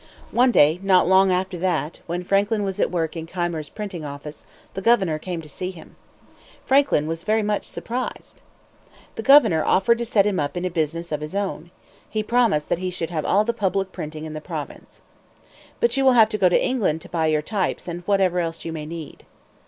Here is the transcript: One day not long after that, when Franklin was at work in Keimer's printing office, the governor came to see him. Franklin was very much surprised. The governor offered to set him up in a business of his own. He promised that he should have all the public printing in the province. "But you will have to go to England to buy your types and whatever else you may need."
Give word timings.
One 0.31 0.49
day 0.49 0.79
not 0.81 1.07
long 1.07 1.31
after 1.31 1.59
that, 1.59 1.99
when 2.07 2.23
Franklin 2.23 2.63
was 2.63 2.79
at 2.79 2.89
work 2.89 3.15
in 3.15 3.27
Keimer's 3.27 3.69
printing 3.69 4.03
office, 4.03 4.47
the 4.73 4.81
governor 4.81 5.19
came 5.19 5.43
to 5.43 5.47
see 5.47 5.69
him. 5.69 5.95
Franklin 6.65 7.05
was 7.05 7.21
very 7.21 7.43
much 7.43 7.65
surprised. 7.67 8.41
The 9.13 9.21
governor 9.21 9.63
offered 9.63 9.99
to 9.99 10.05
set 10.05 10.25
him 10.25 10.39
up 10.39 10.57
in 10.57 10.65
a 10.65 10.71
business 10.71 11.11
of 11.11 11.21
his 11.21 11.35
own. 11.35 11.69
He 12.09 12.23
promised 12.23 12.67
that 12.69 12.79
he 12.79 12.89
should 12.89 13.11
have 13.11 13.25
all 13.25 13.43
the 13.45 13.53
public 13.53 13.91
printing 13.91 14.25
in 14.25 14.33
the 14.33 14.41
province. 14.41 15.03
"But 15.79 15.95
you 15.95 16.03
will 16.03 16.13
have 16.13 16.29
to 16.29 16.37
go 16.39 16.49
to 16.49 16.59
England 16.65 17.01
to 17.01 17.09
buy 17.09 17.27
your 17.27 17.43
types 17.43 17.87
and 17.87 18.01
whatever 18.07 18.39
else 18.39 18.65
you 18.65 18.73
may 18.73 18.87
need." 18.87 19.25